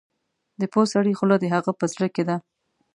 د 0.59 0.61
پوه 0.73 0.85
سړي 0.93 1.13
خوله 1.19 1.35
د 1.39 1.45
هغه 1.55 1.71
په 1.79 1.85
زړه 1.93 2.07
کې 2.15 2.23
ده. 2.29 2.35